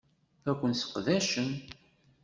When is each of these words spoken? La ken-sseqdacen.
La 0.43 0.53
ken-sseqdacen. 0.59 1.49